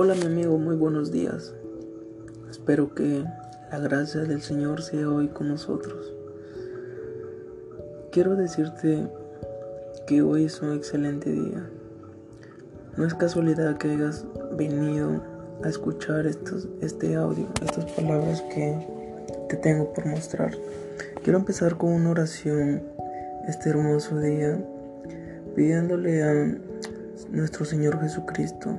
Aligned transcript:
Hola 0.00 0.14
mi 0.14 0.26
amigo, 0.26 0.58
muy 0.58 0.76
buenos 0.76 1.10
días. 1.10 1.52
Espero 2.48 2.94
que 2.94 3.24
la 3.72 3.78
gracia 3.80 4.20
del 4.20 4.40
Señor 4.42 4.80
sea 4.80 5.08
hoy 5.08 5.26
con 5.26 5.48
nosotros. 5.48 6.14
Quiero 8.12 8.36
decirte 8.36 9.08
que 10.06 10.22
hoy 10.22 10.44
es 10.44 10.62
un 10.62 10.76
excelente 10.76 11.32
día. 11.32 11.68
No 12.96 13.06
es 13.06 13.14
casualidad 13.14 13.76
que 13.78 13.90
hayas 13.90 14.24
venido 14.56 15.20
a 15.64 15.68
escuchar 15.68 16.26
este 16.26 17.16
audio, 17.16 17.48
estas 17.66 17.90
palabras 17.90 18.40
que 18.54 18.78
te 19.48 19.56
tengo 19.56 19.92
por 19.94 20.06
mostrar. 20.06 20.52
Quiero 21.24 21.40
empezar 21.40 21.76
con 21.76 21.92
una 21.92 22.10
oración 22.10 22.84
este 23.48 23.70
hermoso 23.70 24.16
día, 24.20 24.64
pidiéndole 25.56 26.22
a 26.22 26.56
nuestro 27.32 27.64
Señor 27.64 28.00
Jesucristo 28.00 28.78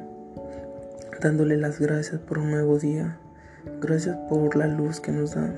dándole 1.21 1.57
las 1.57 1.79
gracias 1.79 2.19
por 2.21 2.39
un 2.39 2.51
nuevo 2.51 2.79
día. 2.79 3.17
Gracias 3.81 4.17
por 4.29 4.55
la 4.55 4.67
luz 4.67 4.99
que 4.99 5.11
nos 5.11 5.35
da. 5.35 5.53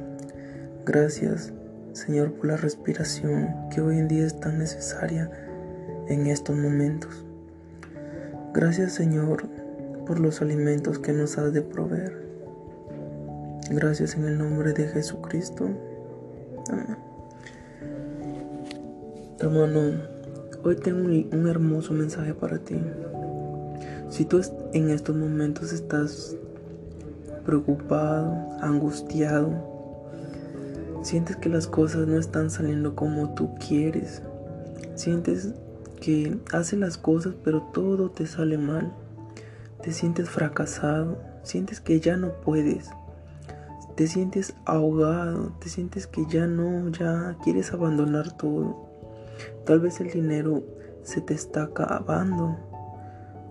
Gracias, 0.86 1.54
Señor, 1.94 2.34
por 2.34 2.48
la 2.48 2.58
respiración 2.58 3.50
que 3.70 3.82
hoy 3.82 3.98
en 3.98 4.08
día 4.08 4.26
es 4.26 4.40
tan 4.40 4.58
necesaria 4.58 5.30
en 6.08 6.28
estos 6.28 6.56
momentos. 6.56 7.26
Gracias, 8.54 8.94
Señor, 8.94 9.48
por 10.06 10.20
los 10.20 10.42
alimentos 10.42 11.00
que 11.00 11.14
nos 11.14 11.38
has 11.38 11.54
de 11.54 11.62
proveer. 11.62 12.22
Gracias 13.70 14.16
en 14.16 14.26
el 14.26 14.38
nombre 14.38 14.74
de 14.74 14.88
Jesucristo. 14.88 15.70
Amén. 16.70 16.98
Hermano, 19.40 20.02
hoy 20.64 20.76
tengo 20.76 21.08
un 21.08 21.48
hermoso 21.48 21.94
mensaje 21.94 22.34
para 22.34 22.58
ti. 22.60 22.82
Si 24.12 24.26
tú 24.26 24.42
en 24.74 24.90
estos 24.90 25.16
momentos 25.16 25.72
estás 25.72 26.36
preocupado, 27.46 28.50
angustiado, 28.60 29.50
sientes 31.02 31.38
que 31.38 31.48
las 31.48 31.66
cosas 31.66 32.08
no 32.08 32.20
están 32.20 32.50
saliendo 32.50 32.94
como 32.94 33.34
tú 33.36 33.56
quieres, 33.56 34.22
sientes 34.96 35.54
que 36.02 36.38
haces 36.52 36.78
las 36.78 36.98
cosas 36.98 37.36
pero 37.42 37.62
todo 37.74 38.12
te 38.12 38.28
sale 38.28 38.58
mal, 38.58 38.92
te 39.82 39.94
sientes 39.94 40.30
fracasado, 40.30 41.18
sientes 41.44 41.80
que 41.80 42.02
ya 42.02 42.18
no 42.18 42.34
puedes, 42.42 42.90
te 43.96 44.08
sientes 44.08 44.56
ahogado, 44.66 45.54
te 45.62 45.70
sientes 45.70 46.06
que 46.06 46.26
ya 46.30 46.48
no, 46.48 46.90
ya 46.90 47.38
quieres 47.46 47.72
abandonar 47.72 48.36
todo. 48.36 48.76
Tal 49.66 49.80
vez 49.80 50.02
el 50.02 50.12
dinero 50.12 50.64
se 51.02 51.22
te 51.22 51.34
está 51.34 51.64
acabando 51.64 52.58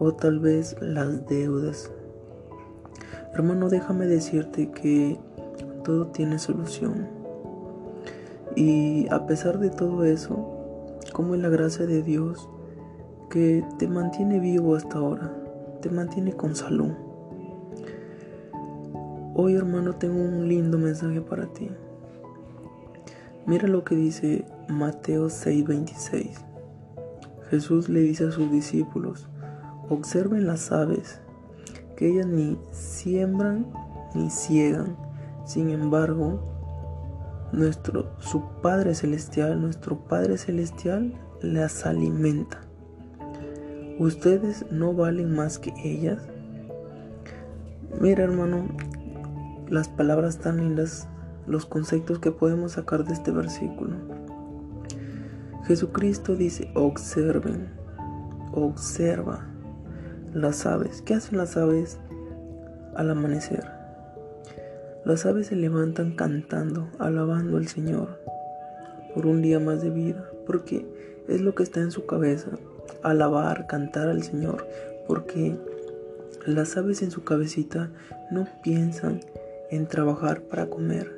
o 0.01 0.15
tal 0.15 0.41
vez 0.41 0.75
las 0.81 1.27
deudas. 1.29 1.93
Hermano, 3.35 3.69
déjame 3.69 4.07
decirte 4.07 4.71
que 4.71 5.21
todo 5.85 6.07
tiene 6.09 6.39
solución. 6.39 7.07
Y 8.57 9.07
a 9.11 9.27
pesar 9.27 9.61
de 9.61 9.71
todo 9.71 10.05
eso, 10.05 10.97
como 11.13 11.35
es 11.35 11.41
la 11.43 11.51
gracia 11.51 11.87
de 11.87 12.03
Dios 12.03 12.49
que 13.29 13.63
te 13.79 13.87
mantiene 13.87 14.41
vivo 14.41 14.75
hasta 14.75 14.99
ahora, 14.99 15.33
te 15.83 15.91
mantiene 15.91 16.33
con 16.33 16.57
salud. 16.57 16.93
Hoy 19.35 19.55
hermano 19.55 19.95
tengo 19.95 20.21
un 20.21 20.49
lindo 20.49 20.79
mensaje 20.79 21.21
para 21.21 21.47
ti. 21.47 21.71
Mira 23.47 23.69
lo 23.69 23.85
que 23.85 23.95
dice 23.95 24.45
Mateo 24.69 25.29
6:26. 25.29 26.45
Jesús 27.51 27.89
le 27.89 28.01
dice 28.01 28.27
a 28.27 28.33
sus 28.33 28.51
discípulos, 28.51 29.30
Observen 29.91 30.47
las 30.47 30.71
aves, 30.71 31.21
que 31.97 32.09
ellas 32.09 32.27
ni 32.27 32.57
siembran 32.71 33.67
ni 34.15 34.31
ciegan. 34.31 34.97
Sin 35.45 35.71
embargo, 35.71 36.41
nuestro 37.53 38.13
su 38.21 38.43
Padre 38.63 38.95
celestial, 38.95 39.61
nuestro 39.61 39.99
Padre 39.99 40.39
celestial 40.39 41.13
las 41.43 41.87
alimenta. 41.87 42.61
Ustedes 43.99 44.65
no 44.71 44.95
valen 44.95 45.35
más 45.35 45.59
que 45.59 45.75
ellas. 45.83 46.23
Mira, 48.01 48.23
hermano, 48.23 48.69
las 49.69 49.89
palabras 49.89 50.39
tan 50.39 50.59
lindas, 50.59 51.09
los 51.49 51.67
conceptos 51.67 52.21
que 52.21 52.31
podemos 52.31 52.73
sacar 52.73 53.05
de 53.05 53.13
este 53.13 53.33
versículo. 53.33 53.97
Jesucristo 55.65 56.37
dice, 56.37 56.71
observen, 56.75 57.69
observa. 58.53 59.51
Las 60.35 60.65
aves. 60.65 61.03
¿Qué 61.03 61.15
hacen 61.15 61.39
las 61.39 61.57
aves 61.57 61.99
al 62.95 63.11
amanecer? 63.11 63.65
Las 65.05 65.27
aves 65.27 65.49
se 65.49 65.57
levantan 65.57 66.15
cantando, 66.15 66.89
alabando 67.01 67.57
al 67.57 67.67
Señor 67.67 68.21
por 69.13 69.27
un 69.27 69.43
día 69.43 69.59
más 69.59 69.83
de 69.83 69.91
vida, 69.91 70.31
porque 70.47 70.87
es 71.27 71.41
lo 71.41 71.57
que 71.57 71.65
está 71.65 71.81
en 71.81 71.91
su 71.91 72.07
cabeza, 72.07 72.51
alabar, 73.03 73.67
cantar 73.67 74.09
al 74.09 74.23
Señor, 74.23 74.69
porque 75.09 75.57
las 76.47 76.77
aves 76.77 77.03
en 77.03 77.11
su 77.11 77.25
cabecita 77.25 77.91
no 78.31 78.47
piensan 78.63 79.21
en 79.71 79.89
trabajar 79.89 80.43
para 80.43 80.71
comer 80.71 81.13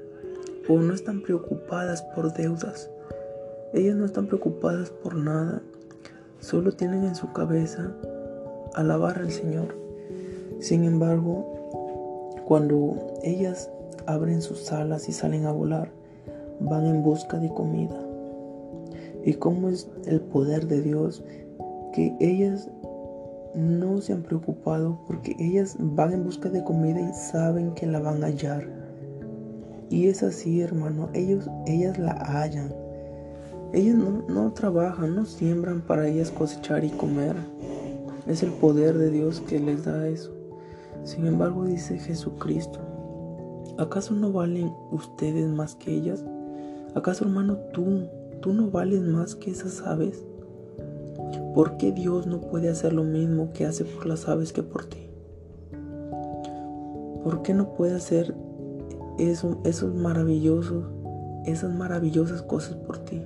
o 0.69 0.79
no 0.79 0.95
están 0.95 1.21
preocupadas 1.21 2.03
por 2.15 2.33
deudas. 2.33 2.89
Ellas 3.75 3.95
no 3.95 4.07
están 4.07 4.27
preocupadas 4.27 4.89
por 4.89 5.17
nada, 5.17 5.61
solo 6.41 6.73
tienen 6.73 7.05
en 7.05 7.15
su 7.15 7.31
cabeza 7.35 7.93
alabar 8.75 9.19
al 9.19 9.31
Señor. 9.31 9.77
Sin 10.61 10.85
embargo, 10.85 12.35
cuando 12.45 12.97
ellas 13.23 13.71
abren 14.07 14.43
sus 14.43 14.73
alas 14.73 15.09
y 15.09 15.13
salen 15.13 15.47
a 15.47 15.53
volar, 15.53 15.91
van 16.61 16.87
en 16.87 17.03
busca 17.03 17.39
de 17.39 17.49
comida. 17.49 17.99
Y 19.25 19.35
cómo 19.35 19.69
es 19.69 19.89
el 20.07 20.21
poder 20.21 20.67
de 20.67 20.83
Dios 20.83 21.23
que 21.93 22.17
ellas 22.21 22.69
no 23.55 24.01
se 24.01 24.13
han 24.13 24.23
preocupado 24.23 24.99
porque 25.07 25.37
ellas 25.39 25.77
van 25.79 26.13
en 26.13 26.25
busca 26.25 26.49
de 26.49 26.65
comida 26.65 27.01
y 27.01 27.13
saben 27.13 27.75
que 27.75 27.87
la 27.87 28.01
van 28.01 28.23
a 28.25 28.29
hallar. 28.29 28.67
Y 29.91 30.09
es 30.09 30.23
así, 30.23 30.63
hermano, 30.63 31.11
ellos, 31.13 31.51
ellas 31.67 31.99
la 31.99 32.13
hallan. 32.13 32.73
Ellas 33.75 33.95
no, 33.95 34.25
no 34.29 34.53
trabajan, 34.53 35.15
no 35.15 35.25
siembran 35.27 35.83
para 35.83 36.09
ellas 36.09 36.31
cosechar 36.31 36.83
y 36.85 36.91
comer. 36.91 37.37
Es 38.27 38.43
el 38.43 38.53
poder 38.53 38.99
de 38.99 39.11
Dios 39.11 39.41
que 39.41 39.59
les 39.59 39.85
da 39.85 40.07
eso. 40.09 40.33
Sin 41.05 41.27
embargo, 41.27 41.65
dice 41.65 41.99
Jesucristo, 41.99 42.79
¿acaso 43.79 44.15
no 44.15 44.31
valen 44.31 44.73
ustedes 44.93 45.49
más 45.49 45.75
que 45.75 45.93
ellas? 45.93 46.25
¿Acaso, 46.95 47.25
hermano, 47.25 47.57
tú, 47.73 48.07
tú 48.41 48.53
no 48.53 48.71
vales 48.71 49.01
más 49.01 49.35
que 49.35 49.51
esas 49.51 49.81
aves? 49.83 50.25
¿Por 51.55 51.77
qué 51.77 51.91
Dios 51.93 52.27
no 52.27 52.41
puede 52.41 52.69
hacer 52.69 52.93
lo 52.93 53.03
mismo 53.03 53.53
que 53.53 53.67
hace 53.67 53.85
por 53.85 54.07
las 54.07 54.29
aves 54.29 54.53
que 54.53 54.63
por 54.63 54.87
ti? 54.87 55.09
¿Por 57.25 57.43
qué 57.43 57.55
no 57.55 57.75
puede 57.75 57.95
hacer 57.95 58.35
eso, 59.19 59.61
esos 59.65 59.95
maravillosos, 59.95 60.85
esas 61.47 61.73
maravillosas 61.73 62.43
cosas 62.43 62.77
por 62.77 62.99
ti? 62.99 63.23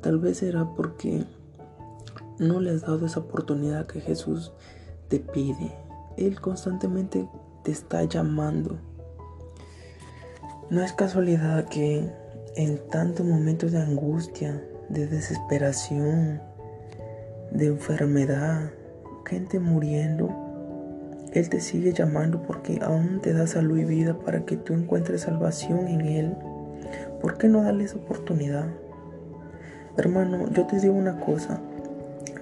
Tal 0.00 0.18
vez 0.18 0.38
será 0.38 0.74
porque 0.74 1.24
no 2.40 2.58
le 2.58 2.70
has 2.70 2.80
dado 2.80 3.04
esa 3.04 3.20
oportunidad 3.20 3.86
que 3.86 4.00
Jesús 4.00 4.52
te 5.08 5.20
pide. 5.20 5.72
Él 6.16 6.40
constantemente 6.40 7.28
te 7.62 7.70
está 7.70 8.02
llamando. 8.04 8.78
No 10.70 10.82
es 10.82 10.92
casualidad 10.94 11.68
que 11.68 12.10
en 12.56 12.78
tantos 12.88 13.26
momentos 13.26 13.72
de 13.72 13.82
angustia, 13.82 14.64
de 14.88 15.06
desesperación, 15.06 16.40
de 17.52 17.66
enfermedad, 17.66 18.70
gente 19.26 19.60
muriendo, 19.60 20.30
Él 21.32 21.48
te 21.50 21.60
sigue 21.60 21.92
llamando 21.92 22.42
porque 22.42 22.80
aún 22.82 23.20
te 23.20 23.34
da 23.34 23.46
salud 23.46 23.76
y 23.78 23.84
vida 23.84 24.18
para 24.18 24.46
que 24.46 24.56
tú 24.56 24.72
encuentres 24.72 25.22
salvación 25.22 25.88
en 25.88 26.00
Él. 26.00 26.36
¿Por 27.20 27.36
qué 27.36 27.48
no 27.48 27.62
darle 27.62 27.84
esa 27.84 27.96
oportunidad? 27.96 28.66
Hermano, 29.96 30.50
yo 30.50 30.66
te 30.66 30.80
digo 30.80 30.94
una 30.94 31.20
cosa, 31.20 31.60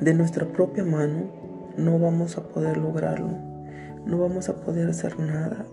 de 0.00 0.14
nuestra 0.14 0.46
propia 0.46 0.84
mano 0.84 1.30
no 1.76 1.98
vamos 1.98 2.36
a 2.36 2.42
poder 2.42 2.76
lograrlo, 2.76 3.30
no 4.04 4.18
vamos 4.18 4.48
a 4.48 4.56
poder 4.56 4.88
hacer 4.88 5.18
nada. 5.18 5.64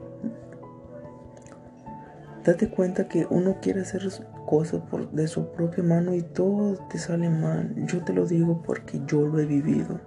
Date 2.43 2.69
cuenta 2.69 3.07
que 3.07 3.25
uno 3.27 3.57
quiere 3.59 3.81
hacer 3.81 4.07
cosas 4.45 4.81
por, 4.81 5.09
de 5.11 5.27
su 5.27 5.51
propia 5.51 5.83
mano 5.83 6.13
y 6.13 6.21
todo 6.21 6.75
te 6.89 6.99
sale 6.99 7.27
mal. 7.27 7.73
Yo 7.87 8.03
te 8.03 8.13
lo 8.13 8.27
digo 8.27 8.61
porque 8.63 9.01
yo 9.07 9.25
lo 9.25 9.39
he 9.39 9.45
vivido. 9.45 9.99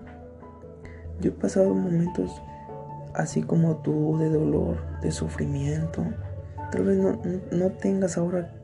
Yo 1.20 1.30
he 1.30 1.34
pasado 1.34 1.74
momentos 1.74 2.40
así 3.14 3.42
como 3.42 3.78
tú 3.78 4.16
de 4.18 4.28
dolor, 4.28 4.78
de 5.02 5.10
sufrimiento. 5.10 6.04
Tal 6.70 6.84
vez 6.84 6.98
no, 6.98 7.20
no 7.50 7.72
tengas 7.72 8.16
ahora 8.16 8.54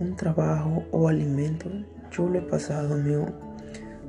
un 0.00 0.16
trabajo 0.16 0.84
o 0.90 1.06
alimento. 1.06 1.68
Yo 2.10 2.26
lo 2.26 2.38
he 2.38 2.42
pasado, 2.42 2.94
amigo. 2.94 3.26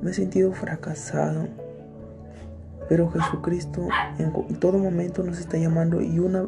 Me 0.06 0.12
he 0.12 0.14
sentido 0.14 0.52
fracasado. 0.54 1.48
Pero 2.88 3.10
Jesucristo 3.10 3.88
en 4.20 4.60
todo 4.60 4.78
momento 4.78 5.24
nos 5.24 5.40
está 5.40 5.58
llamando 5.58 6.00
y, 6.00 6.20
una, 6.20 6.48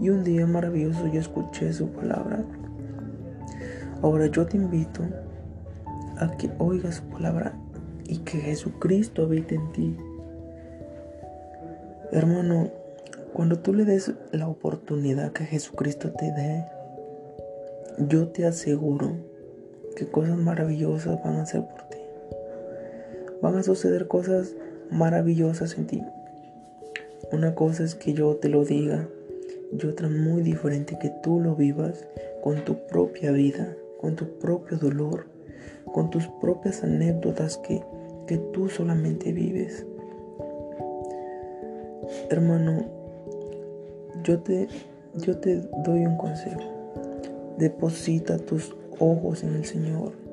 y 0.00 0.08
un 0.08 0.24
día 0.24 0.46
maravilloso 0.46 1.06
yo 1.08 1.20
escuché 1.20 1.70
su 1.74 1.88
palabra. 1.88 2.42
Ahora 4.00 4.28
yo 4.28 4.46
te 4.46 4.56
invito 4.56 5.02
a 6.16 6.30
que 6.38 6.50
oigas 6.58 6.94
su 6.94 7.02
palabra 7.10 7.52
y 8.06 8.20
que 8.20 8.38
Jesucristo 8.38 9.24
habite 9.24 9.56
en 9.56 9.72
ti. 9.72 9.96
Hermano, 12.10 12.70
cuando 13.34 13.58
tú 13.58 13.74
le 13.74 13.84
des 13.84 14.14
la 14.32 14.48
oportunidad 14.48 15.32
que 15.32 15.44
Jesucristo 15.44 16.10
te 16.12 16.32
dé, 16.32 16.64
yo 17.98 18.28
te 18.28 18.46
aseguro 18.46 19.12
que 19.94 20.08
cosas 20.08 20.38
maravillosas 20.38 21.22
van 21.22 21.36
a 21.36 21.44
ser 21.44 21.66
por 21.66 21.82
ti. 21.82 21.83
Van 23.42 23.56
a 23.56 23.62
suceder 23.62 24.08
cosas 24.08 24.54
maravillosas 24.90 25.76
en 25.78 25.86
ti. 25.86 26.02
Una 27.32 27.54
cosa 27.54 27.84
es 27.84 27.94
que 27.94 28.12
yo 28.12 28.36
te 28.36 28.48
lo 28.48 28.64
diga 28.64 29.08
y 29.72 29.86
otra 29.86 30.08
muy 30.08 30.42
diferente 30.42 30.98
que 31.00 31.10
tú 31.22 31.40
lo 31.40 31.56
vivas 31.56 32.06
con 32.42 32.64
tu 32.64 32.76
propia 32.86 33.32
vida, 33.32 33.74
con 34.00 34.14
tu 34.14 34.38
propio 34.38 34.78
dolor, 34.78 35.26
con 35.92 36.10
tus 36.10 36.28
propias 36.40 36.84
anécdotas 36.84 37.58
que, 37.58 37.82
que 38.26 38.38
tú 38.38 38.68
solamente 38.68 39.32
vives. 39.32 39.84
Hermano, 42.30 42.84
yo 44.22 44.40
te, 44.40 44.68
yo 45.14 45.38
te 45.38 45.56
doy 45.84 46.06
un 46.06 46.16
consejo. 46.16 46.62
Deposita 47.58 48.38
tus 48.38 48.74
ojos 48.98 49.42
en 49.42 49.54
el 49.54 49.64
Señor. 49.64 50.23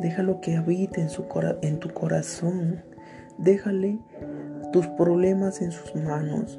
Déjalo 0.00 0.40
que 0.40 0.56
habite 0.56 1.00
en, 1.00 1.08
su 1.08 1.24
en 1.62 1.78
tu 1.78 1.88
corazón. 1.90 2.82
Déjale 3.38 3.98
tus 4.72 4.86
problemas 4.88 5.62
en 5.62 5.72
sus 5.72 5.94
manos. 5.94 6.58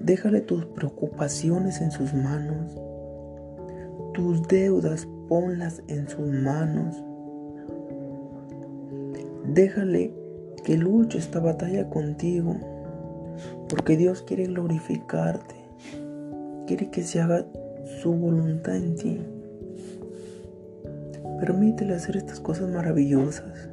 Déjale 0.00 0.40
tus 0.40 0.66
preocupaciones 0.66 1.80
en 1.80 1.90
sus 1.90 2.12
manos. 2.12 2.76
Tus 4.12 4.42
deudas 4.48 5.08
ponlas 5.28 5.82
en 5.88 6.08
sus 6.08 6.28
manos. 6.28 7.02
Déjale 9.46 10.12
que 10.64 10.76
luche 10.76 11.18
esta 11.18 11.40
batalla 11.40 11.88
contigo. 11.90 12.56
Porque 13.68 13.96
Dios 13.96 14.22
quiere 14.22 14.46
glorificarte. 14.46 15.54
Quiere 16.66 16.90
que 16.90 17.02
se 17.02 17.20
haga 17.20 17.46
su 18.02 18.12
voluntad 18.12 18.76
en 18.76 18.96
ti. 18.96 19.20
Permítele 21.40 21.94
hacer 21.94 22.16
estas 22.16 22.40
cosas 22.40 22.68
maravillosas. 22.70 23.68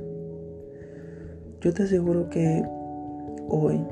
Yo 1.62 1.74
te 1.74 1.84
aseguro 1.84 2.30
que 2.30 2.66
hoy 3.48 3.86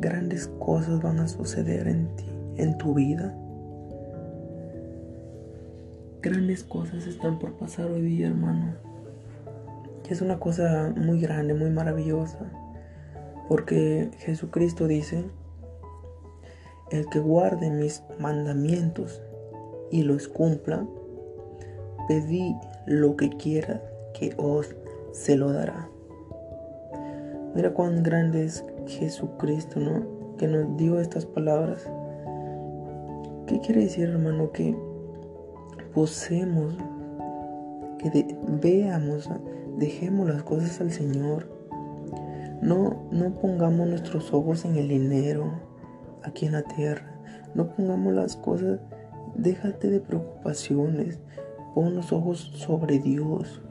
grandes 0.00 0.48
cosas 0.58 1.00
van 1.00 1.20
a 1.20 1.28
suceder 1.28 1.86
en 1.86 2.08
ti, 2.16 2.26
en 2.56 2.76
tu 2.78 2.94
vida. 2.94 3.34
Grandes 6.22 6.64
cosas 6.64 7.06
están 7.06 7.38
por 7.38 7.52
pasar 7.54 7.86
hoy 7.86 8.02
día, 8.02 8.26
hermano. 8.26 8.74
Y 10.08 10.12
es 10.12 10.20
una 10.20 10.40
cosa 10.40 10.92
muy 10.96 11.20
grande, 11.20 11.54
muy 11.54 11.70
maravillosa. 11.70 12.38
Porque 13.48 14.10
Jesucristo 14.18 14.86
dice, 14.86 15.24
el 16.90 17.06
que 17.06 17.20
guarde 17.20 17.70
mis 17.70 18.02
mandamientos 18.18 19.22
y 19.90 20.02
los 20.02 20.28
cumpla, 20.28 20.86
pedí 22.08 22.56
lo 22.90 23.14
que 23.14 23.30
quiera 23.30 23.80
que 24.14 24.34
os 24.36 24.74
se 25.12 25.36
lo 25.36 25.52
dará. 25.52 25.88
Mira 27.54 27.72
cuán 27.72 28.02
grande 28.02 28.44
es 28.44 28.64
Jesucristo, 28.86 29.78
¿no? 29.78 30.36
Que 30.36 30.48
nos 30.48 30.76
dio 30.76 30.98
estas 30.98 31.24
palabras. 31.24 31.88
¿Qué 33.46 33.60
quiere 33.60 33.82
decir, 33.82 34.08
hermano? 34.08 34.50
Que 34.50 34.76
posemos, 35.94 36.74
que 37.98 38.36
veamos, 38.60 39.30
dejemos 39.78 40.28
las 40.28 40.42
cosas 40.42 40.80
al 40.80 40.90
Señor. 40.90 41.46
No, 42.60 43.04
no 43.12 43.34
pongamos 43.40 43.86
nuestros 43.86 44.34
ojos 44.34 44.64
en 44.64 44.74
el 44.74 44.88
dinero, 44.88 45.60
aquí 46.24 46.46
en 46.46 46.52
la 46.52 46.62
tierra. 46.62 47.20
No 47.54 47.68
pongamos 47.68 48.14
las 48.14 48.34
cosas, 48.34 48.80
déjate 49.36 49.90
de 49.90 50.00
preocupaciones, 50.00 51.20
Pon 51.74 51.94
los 51.94 52.12
ojos 52.12 52.38
sobre 52.54 52.98
Dios. 52.98 53.62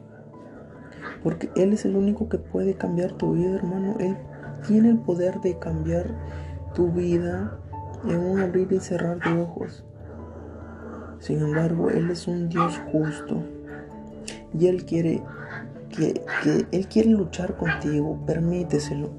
Porque 1.24 1.50
Él 1.56 1.74
es 1.74 1.86
el 1.86 1.96
único 1.96 2.30
que 2.30 2.38
puede 2.38 2.75
cambiar 2.75 3.13
tu 3.13 3.34
vida, 3.34 3.56
hermano. 3.56 3.96
Él 4.00 4.18
tiene 4.68 4.90
el 4.90 4.98
poder 4.98 5.42
de 5.42 5.57
cambiar 5.57 6.16
tu 6.74 6.92
vida 6.92 7.57
en 8.07 8.19
un 8.19 8.40
abrir 8.40 8.72
y 8.72 8.80
cerrar 8.80 9.19
de 9.19 9.42
ojos. 9.42 9.84
Sin 11.19 11.42
embargo, 11.42 11.90
Él 11.90 12.10
es 12.10 12.28
un 12.28 12.48
Dios 12.48 12.80
justo. 12.92 13.44
Y 14.57 14.68
Él 14.68 14.86
quiere 14.86 15.22
que, 15.90 16.24
Él 16.72 16.88
quiere 16.88 17.10
luchar 17.10 17.57
contigo. 17.57 18.18
Permíteselo. 18.25 19.10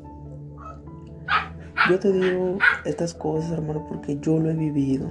Yo 1.88 1.98
te 1.98 2.12
digo 2.12 2.58
estas 2.84 3.14
cosas, 3.14 3.52
hermano, 3.52 3.84
porque 3.88 4.18
yo 4.20 4.38
lo 4.38 4.50
he 4.50 4.54
vivido. 4.54 5.10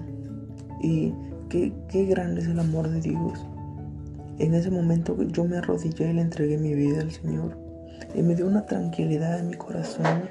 Y 0.81 1.13
qué 1.49 2.05
grande 2.05 2.41
es 2.41 2.47
el 2.47 2.59
amor 2.59 2.89
de 2.89 3.01
Dios. 3.01 3.45
En 4.39 4.53
ese 4.53 4.71
momento 4.71 5.15
yo 5.21 5.43
me 5.43 5.57
arrodillé 5.57 6.09
y 6.09 6.13
le 6.13 6.21
entregué 6.21 6.57
mi 6.57 6.73
vida 6.73 7.01
al 7.01 7.11
Señor. 7.11 7.57
Y 8.15 8.23
me 8.23 8.35
dio 8.35 8.47
una 8.47 8.65
tranquilidad 8.65 9.39
en 9.39 9.49
mi 9.49 9.55
corazón. 9.55 10.29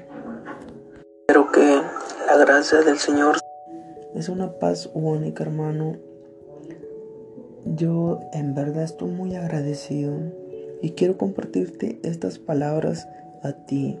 Pero 1.27 1.51
que 1.51 1.81
la 2.27 2.37
gracia 2.37 2.81
del 2.81 2.97
Señor 2.97 3.37
es 4.15 4.27
una 4.27 4.51
paz 4.59 4.89
única, 4.93 5.43
hermano. 5.43 5.97
Yo 7.65 8.19
en 8.33 8.55
verdad 8.55 8.83
estoy 8.83 9.11
muy 9.11 9.35
agradecido 9.35 10.17
y 10.81 10.91
quiero 10.91 11.17
compartirte 11.17 11.99
estas 12.03 12.39
palabras 12.39 13.07
a 13.43 13.51
ti 13.53 13.99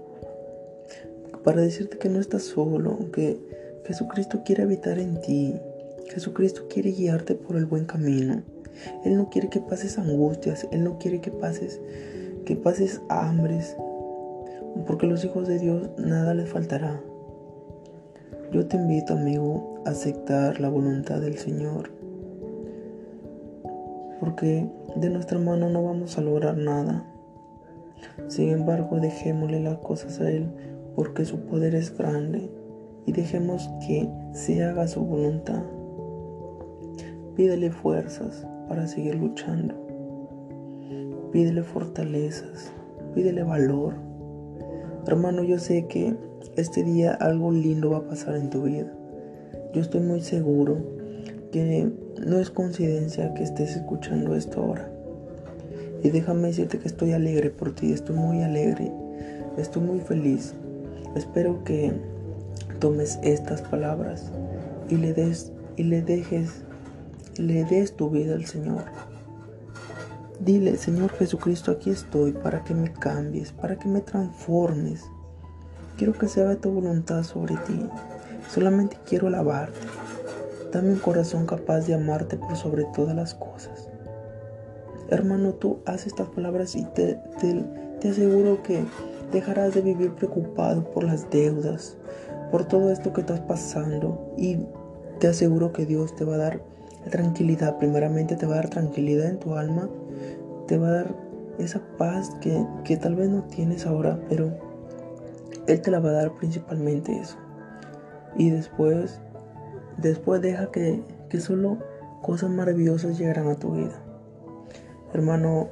para 1.43 1.61
decirte 1.61 1.97
que 1.97 2.09
no 2.09 2.19
estás 2.19 2.43
solo, 2.43 3.11
que 3.11 3.39
Jesucristo 3.85 4.41
quiere 4.43 4.63
habitar 4.63 4.99
en 4.99 5.21
ti, 5.21 5.55
Jesucristo 6.09 6.67
quiere 6.67 6.91
guiarte 6.91 7.35
por 7.35 7.55
el 7.55 7.65
buen 7.65 7.85
camino. 7.85 8.43
Él 9.03 9.17
no 9.17 9.29
quiere 9.29 9.49
que 9.49 9.59
pases 9.59 9.97
angustias, 9.97 10.67
Él 10.71 10.83
no 10.83 10.97
quiere 10.97 11.21
que 11.21 11.31
pases, 11.31 11.81
que 12.45 12.55
pases 12.55 13.01
hambres, 13.09 13.75
porque 14.85 15.07
los 15.07 15.23
hijos 15.23 15.47
de 15.47 15.59
Dios 15.59 15.89
nada 15.97 16.33
les 16.33 16.49
faltará. 16.49 17.01
Yo 18.51 18.65
te 18.65 18.77
invito, 18.77 19.13
amigo, 19.13 19.81
a 19.85 19.91
aceptar 19.91 20.59
la 20.59 20.69
voluntad 20.69 21.21
del 21.21 21.37
Señor, 21.37 21.91
porque 24.19 24.67
de 24.95 25.09
nuestra 25.09 25.37
mano 25.39 25.69
no 25.69 25.83
vamos 25.83 26.17
a 26.17 26.21
lograr 26.21 26.57
nada. 26.57 27.05
Sin 28.27 28.49
embargo, 28.49 28.99
dejémosle 28.99 29.59
las 29.59 29.77
cosas 29.77 30.19
a 30.19 30.29
Él, 30.29 30.47
porque 30.95 31.25
su 31.25 31.41
poder 31.41 31.75
es 31.75 31.95
grande, 31.95 32.49
y 33.05 33.11
dejemos 33.11 33.69
que 33.85 34.09
se 34.33 34.63
haga 34.63 34.87
su 34.87 35.01
voluntad. 35.01 35.63
Pídele 37.39 37.71
fuerzas, 37.71 38.45
para 38.67 38.85
seguir 38.85 39.15
luchando. 39.15 39.73
Pídele 41.31 41.63
fortalezas, 41.63 42.73
pídele 43.15 43.43
valor. 43.43 43.93
Hermano, 45.07 45.45
yo 45.45 45.57
sé 45.57 45.87
que 45.87 46.17
este 46.57 46.83
día 46.83 47.13
algo 47.13 47.53
lindo 47.53 47.91
va 47.91 47.99
a 47.99 48.07
pasar 48.09 48.35
en 48.35 48.49
tu 48.49 48.63
vida. 48.63 48.91
Yo 49.73 49.79
estoy 49.79 50.01
muy 50.01 50.19
seguro 50.19 50.79
que 51.53 51.89
no 52.27 52.39
es 52.39 52.49
coincidencia 52.49 53.33
que 53.33 53.43
estés 53.43 53.77
escuchando 53.77 54.35
esto 54.35 54.61
ahora. 54.61 54.91
Y 56.03 56.09
déjame 56.09 56.47
decirte 56.49 56.77
que 56.77 56.89
estoy 56.89 57.13
alegre 57.13 57.51
por 57.51 57.73
ti, 57.73 57.93
estoy 57.93 58.17
muy 58.17 58.43
alegre, 58.43 58.91
estoy 59.57 59.81
muy 59.81 60.01
feliz. 60.01 60.55
Espero 61.15 61.63
que 61.63 61.93
tomes 62.81 63.17
estas 63.23 63.61
palabras 63.61 64.29
y 64.89 64.97
le 64.97 65.13
des 65.13 65.53
y 65.77 65.83
le 65.83 66.01
dejes 66.01 66.65
le 67.39 67.63
des 67.63 67.95
tu 67.95 68.09
vida 68.09 68.35
al 68.35 68.45
Señor. 68.45 68.83
Dile, 70.39 70.77
Señor 70.77 71.11
Jesucristo, 71.11 71.71
aquí 71.71 71.89
estoy 71.89 72.33
para 72.33 72.63
que 72.63 72.73
me 72.73 72.91
cambies, 72.91 73.51
para 73.51 73.77
que 73.77 73.87
me 73.87 74.01
transformes. 74.01 75.03
Quiero 75.97 76.13
que 76.13 76.27
se 76.27 76.41
haga 76.41 76.55
tu 76.55 76.71
voluntad 76.71 77.23
sobre 77.23 77.55
ti. 77.57 77.79
Solamente 78.49 78.97
quiero 79.05 79.27
alabarte. 79.27 79.79
Dame 80.71 80.89
un 80.91 80.99
corazón 80.99 81.45
capaz 81.45 81.81
de 81.87 81.93
amarte 81.93 82.37
por 82.37 82.55
sobre 82.55 82.85
todas 82.95 83.15
las 83.15 83.33
cosas. 83.33 83.89
Hermano, 85.09 85.53
tú 85.53 85.79
haces 85.85 86.07
estas 86.07 86.29
palabras 86.29 86.75
y 86.75 86.83
te, 86.93 87.19
te, 87.39 87.65
te 87.99 88.09
aseguro 88.09 88.61
que 88.63 88.83
dejarás 89.31 89.73
de 89.73 89.81
vivir 89.81 90.13
preocupado 90.13 90.83
por 90.91 91.03
las 91.03 91.29
deudas, 91.29 91.97
por 92.51 92.65
todo 92.65 92.91
esto 92.91 93.11
que 93.13 93.21
estás 93.21 93.39
pasando 93.41 94.33
y 94.37 94.57
te 95.19 95.27
aseguro 95.27 95.73
que 95.73 95.85
Dios 95.85 96.15
te 96.15 96.23
va 96.23 96.35
a 96.35 96.37
dar 96.37 96.78
tranquilidad, 97.09 97.77
primeramente 97.77 98.35
te 98.35 98.45
va 98.45 98.53
a 98.53 98.57
dar 98.57 98.69
tranquilidad 98.69 99.27
en 99.27 99.39
tu 99.39 99.55
alma, 99.55 99.89
te 100.67 100.77
va 100.77 100.87
a 100.87 100.91
dar 100.91 101.15
esa 101.57 101.81
paz 101.97 102.31
que, 102.41 102.65
que 102.83 102.97
tal 102.97 103.15
vez 103.15 103.29
no 103.29 103.43
tienes 103.43 103.85
ahora, 103.85 104.19
pero 104.29 104.51
Él 105.67 105.81
te 105.81 105.91
la 105.91 105.99
va 105.99 106.09
a 106.09 106.13
dar 106.13 106.33
principalmente 106.33 107.17
eso. 107.17 107.37
Y 108.37 108.49
después, 108.49 109.19
después 109.97 110.41
deja 110.41 110.71
que, 110.71 111.03
que 111.29 111.39
solo 111.39 111.77
cosas 112.21 112.49
maravillosas 112.49 113.17
llegarán 113.17 113.47
a 113.47 113.55
tu 113.55 113.71
vida. 113.71 114.01
Hermano, 115.13 115.67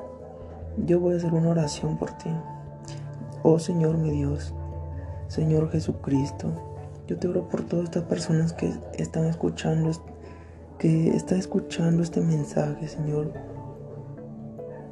yo 0.86 1.00
voy 1.00 1.14
a 1.14 1.18
hacer 1.18 1.34
una 1.34 1.50
oración 1.50 1.98
por 1.98 2.12
ti. 2.18 2.30
Oh 3.44 3.60
Señor 3.60 3.98
mi 3.98 4.12
Dios, 4.12 4.54
Señor 5.28 5.70
Jesucristo, 5.72 6.52
yo 7.08 7.18
te 7.18 7.28
oro 7.28 7.48
por 7.48 7.62
todas 7.62 7.86
estas 7.86 8.04
personas 8.04 8.54
que 8.54 8.74
están 8.98 9.26
escuchando, 9.26 9.92
que 10.78 11.10
están 11.10 11.40
escuchando 11.40 12.04
este 12.04 12.22
mensaje, 12.22 12.88
Señor. 12.88 13.34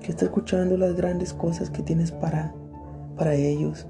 Que 0.02 0.12
está 0.12 0.26
escuchando 0.26 0.78
las 0.78 0.96
grandes 0.96 1.34
cosas 1.34 1.70
que 1.70 1.84
tienes 1.84 2.12
para, 2.12 2.54
para 3.18 3.36
ellos. 3.36 3.88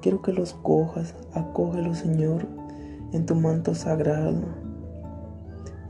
Quiero 0.00 0.22
que 0.22 0.32
los 0.32 0.54
cojas, 0.54 1.14
acógelos, 1.32 1.98
Señor, 1.98 2.46
en 3.12 3.26
tu 3.26 3.34
manto 3.34 3.74
sagrado 3.74 4.40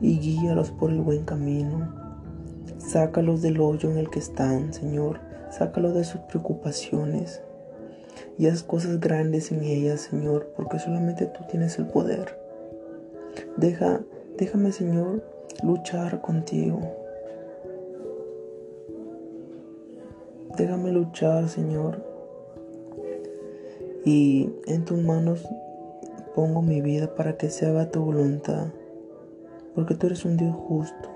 y 0.01 0.17
guíalos 0.19 0.71
por 0.71 0.91
el 0.91 1.01
buen 1.01 1.23
camino. 1.23 1.93
Sácalos 2.77 3.41
del 3.41 3.59
hoyo 3.59 3.91
en 3.91 3.97
el 3.97 4.09
que 4.09 4.19
están, 4.19 4.73
Señor. 4.73 5.19
Sácalos 5.49 5.93
de 5.93 6.03
sus 6.03 6.21
preocupaciones 6.21 7.41
y 8.37 8.47
haz 8.47 8.63
cosas 8.63 8.99
grandes 8.99 9.51
en 9.51 9.63
ellas, 9.63 10.01
Señor, 10.01 10.51
porque 10.55 10.79
solamente 10.79 11.25
tú 11.25 11.43
tienes 11.49 11.77
el 11.79 11.87
poder. 11.87 12.37
Deja, 13.55 14.01
déjame, 14.37 14.71
Señor, 14.71 15.23
luchar 15.63 16.21
contigo. 16.21 16.79
Déjame 20.57 20.91
luchar, 20.91 21.49
Señor. 21.49 22.03
Y 24.05 24.49
en 24.67 24.85
tus 24.85 25.01
manos 25.01 25.47
pongo 26.35 26.61
mi 26.61 26.81
vida 26.81 27.13
para 27.15 27.37
que 27.37 27.49
se 27.49 27.65
haga 27.65 27.91
tu 27.91 28.03
voluntad, 28.03 28.67
porque 29.75 29.95
tú 29.95 30.07
eres 30.07 30.23
un 30.23 30.37
Dios 30.37 30.55
justo 30.55 31.09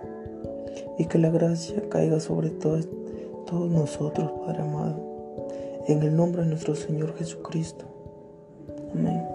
y 0.97 1.05
que 1.05 1.17
la 1.17 1.29
gracia 1.29 1.87
caiga 1.89 2.19
sobre 2.19 2.49
todos, 2.49 2.89
todos 3.45 3.69
nosotros, 3.71 4.31
Padre 4.45 4.61
amado 4.63 5.11
en 5.87 6.03
el 6.03 6.15
nombre 6.15 6.43
de 6.43 6.49
nuestro 6.49 6.75
Señor 6.75 7.15
Jesucristo. 7.15 7.85
Amén. 8.93 9.30